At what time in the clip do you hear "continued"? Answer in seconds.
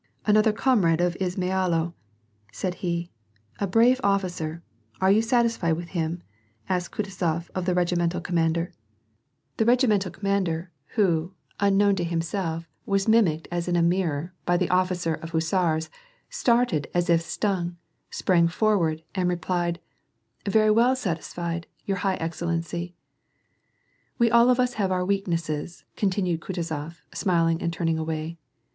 25.95-26.39